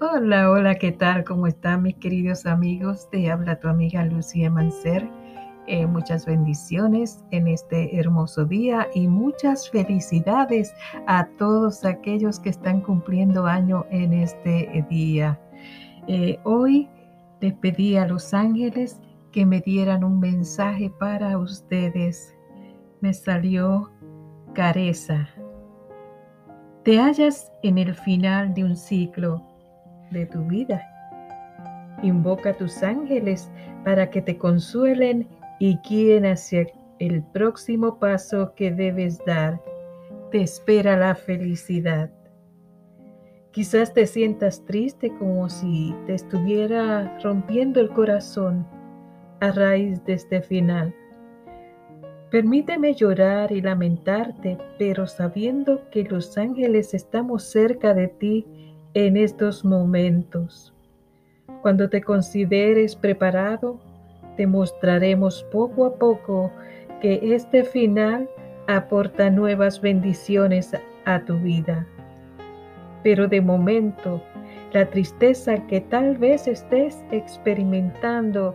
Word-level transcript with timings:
Hola, 0.00 0.48
hola, 0.52 0.76
¿qué 0.76 0.92
tal? 0.92 1.24
¿Cómo 1.24 1.48
están 1.48 1.82
mis 1.82 1.96
queridos 1.96 2.46
amigos? 2.46 3.10
Te 3.10 3.32
habla 3.32 3.58
tu 3.58 3.66
amiga 3.66 4.04
Lucía 4.04 4.48
Mancer. 4.48 5.10
Eh, 5.66 5.88
muchas 5.88 6.24
bendiciones 6.24 7.24
en 7.32 7.48
este 7.48 7.98
hermoso 7.98 8.44
día 8.44 8.86
y 8.94 9.08
muchas 9.08 9.68
felicidades 9.68 10.72
a 11.08 11.26
todos 11.36 11.84
aquellos 11.84 12.38
que 12.38 12.50
están 12.50 12.80
cumpliendo 12.80 13.46
año 13.46 13.86
en 13.90 14.12
este 14.12 14.86
día. 14.88 15.40
Eh, 16.06 16.38
hoy 16.44 16.88
les 17.40 17.54
pedí 17.54 17.96
a 17.96 18.06
los 18.06 18.32
ángeles 18.32 19.00
que 19.32 19.44
me 19.44 19.60
dieran 19.60 20.04
un 20.04 20.20
mensaje 20.20 20.92
para 21.00 21.36
ustedes. 21.38 22.36
Me 23.00 23.12
salió 23.12 23.90
careza. 24.54 25.28
Te 26.84 27.00
hallas 27.00 27.50
en 27.64 27.78
el 27.78 27.94
final 27.94 28.54
de 28.54 28.62
un 28.62 28.76
ciclo 28.76 29.57
de 30.10 30.26
tu 30.26 30.44
vida. 30.44 30.82
Invoca 32.02 32.50
a 32.50 32.54
tus 32.54 32.82
ángeles 32.82 33.50
para 33.84 34.10
que 34.10 34.22
te 34.22 34.36
consuelen 34.36 35.26
y 35.58 35.78
guíen 35.88 36.26
hacia 36.26 36.66
el 36.98 37.22
próximo 37.22 37.98
paso 37.98 38.54
que 38.54 38.70
debes 38.70 39.24
dar. 39.24 39.60
Te 40.30 40.42
espera 40.42 40.96
la 40.96 41.14
felicidad. 41.14 42.10
Quizás 43.50 43.92
te 43.92 44.06
sientas 44.06 44.64
triste 44.66 45.12
como 45.18 45.48
si 45.48 45.94
te 46.06 46.14
estuviera 46.14 47.18
rompiendo 47.22 47.80
el 47.80 47.88
corazón 47.90 48.66
a 49.40 49.50
raíz 49.50 50.04
de 50.04 50.12
este 50.12 50.42
final. 50.42 50.94
Permíteme 52.30 52.92
llorar 52.92 53.50
y 53.52 53.62
lamentarte, 53.62 54.58
pero 54.78 55.06
sabiendo 55.06 55.88
que 55.90 56.04
los 56.04 56.36
ángeles 56.36 56.92
estamos 56.92 57.44
cerca 57.44 57.94
de 57.94 58.08
ti 58.08 58.46
en 58.94 59.16
estos 59.16 59.64
momentos. 59.64 60.74
Cuando 61.62 61.88
te 61.88 62.02
consideres 62.02 62.96
preparado, 62.96 63.80
te 64.36 64.46
mostraremos 64.46 65.44
poco 65.50 65.86
a 65.86 65.94
poco 65.96 66.52
que 67.00 67.34
este 67.34 67.64
final 67.64 68.28
aporta 68.66 69.30
nuevas 69.30 69.80
bendiciones 69.80 70.72
a 71.04 71.24
tu 71.24 71.38
vida. 71.38 71.86
Pero 73.02 73.28
de 73.28 73.40
momento, 73.40 74.22
la 74.72 74.88
tristeza 74.90 75.66
que 75.66 75.80
tal 75.80 76.16
vez 76.18 76.46
estés 76.46 77.02
experimentando 77.10 78.54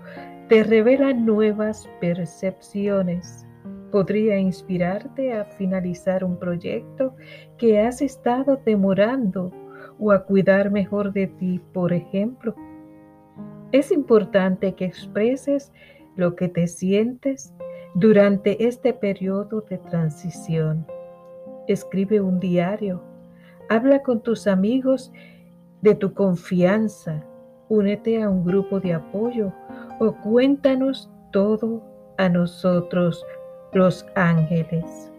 te 0.50 0.64
revela 0.64 1.14
nuevas 1.14 1.90
percepciones. 2.00 3.46
Podría 3.92 4.38
inspirarte 4.38 5.34
a 5.34 5.46
finalizar 5.46 6.24
un 6.24 6.38
proyecto 6.38 7.16
que 7.58 7.80
has 7.80 8.02
estado 8.02 8.60
demorando 8.66 9.52
o 10.00 10.12
a 10.12 10.26
cuidar 10.26 10.72
mejor 10.72 11.14
de 11.14 11.28
ti, 11.28 11.62
por 11.74 11.94
ejemplo. 11.94 12.56
Es 13.72 13.92
importante 13.92 14.74
que 14.74 14.86
expreses 14.86 15.72
lo 16.16 16.36
que 16.36 16.48
te 16.48 16.68
sientes 16.68 17.54
durante 17.96 18.66
este 18.66 18.94
periodo 18.94 19.62
de 19.62 19.78
transición. 19.78 20.86
Escribe 21.68 22.22
un 22.22 22.40
diario, 22.40 23.02
habla 23.70 24.04
con 24.04 24.22
tus 24.22 24.48
amigos 24.48 25.12
de 25.82 25.96
tu 25.96 26.14
confianza, 26.14 27.24
únete 27.70 28.22
a 28.22 28.30
un 28.30 28.44
grupo 28.44 28.80
de 28.80 28.94
apoyo 28.94 29.52
o 30.00 30.14
cuéntanos 30.22 31.10
todo 31.32 31.84
a 32.18 32.30
nosotros 32.30 33.26
los 33.74 34.06
ángeles. 34.16 35.12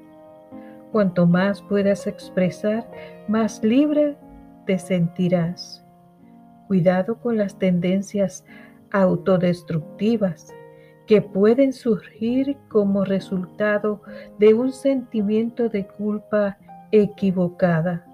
Cuanto 0.92 1.26
más 1.26 1.60
puedas 1.62 2.06
expresar, 2.06 2.88
más 3.26 3.62
libre 3.64 4.16
te 4.64 4.78
sentirás. 4.78 5.84
Cuidado 6.66 7.20
con 7.20 7.36
las 7.36 7.58
tendencias 7.58 8.44
autodestructivas 8.90 10.54
que 11.06 11.20
pueden 11.20 11.72
surgir 11.72 12.56
como 12.68 13.04
resultado 13.04 14.00
de 14.38 14.54
un 14.54 14.72
sentimiento 14.72 15.68
de 15.68 15.86
culpa 15.86 16.56
equivocada. 16.92 18.06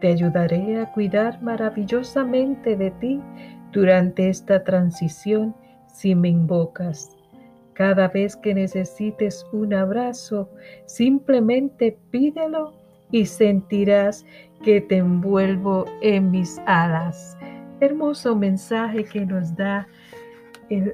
Te 0.00 0.08
ayudaré 0.08 0.80
a 0.80 0.92
cuidar 0.92 1.40
maravillosamente 1.42 2.76
de 2.76 2.90
ti 2.92 3.20
durante 3.72 4.28
esta 4.28 4.64
transición 4.64 5.54
si 5.86 6.14
me 6.14 6.28
invocas. 6.28 7.16
Cada 7.72 8.08
vez 8.08 8.36
que 8.36 8.54
necesites 8.54 9.46
un 9.52 9.74
abrazo, 9.74 10.50
simplemente 10.86 11.98
pídelo 12.10 12.85
y 13.10 13.26
sentirás 13.26 14.24
que 14.62 14.80
te 14.80 14.96
envuelvo 14.96 15.84
en 16.02 16.30
mis 16.30 16.58
alas. 16.66 17.36
Hermoso 17.80 18.34
mensaje 18.34 19.04
que 19.04 19.26
nos 19.26 19.54
da 19.54 19.86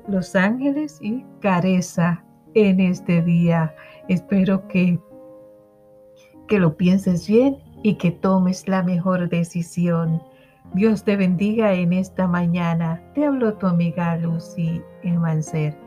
los 0.09 0.35
ángeles 0.37 0.99
y 1.01 1.25
careza 1.41 2.23
en 2.55 2.81
este 2.81 3.23
día. 3.23 3.75
Espero 4.09 4.67
que, 4.69 4.99
que 6.49 6.59
lo 6.59 6.77
pienses 6.77 7.27
bien 7.27 7.59
y 7.83 7.95
que 7.95 8.11
tomes 8.11 8.69
la 8.69 8.83
mejor 8.83 9.29
decisión. 9.29 10.23
Dios 10.75 11.05
te 11.05 11.17
bendiga 11.17 11.75
en 11.75 11.93
esta 11.93 12.27
mañana. 12.27 13.03
Te 13.15 13.27
hablo 13.27 13.55
tu 13.55 13.67
amiga 13.67 14.17
Lucy 14.17 14.83
Emancer. 15.03 15.82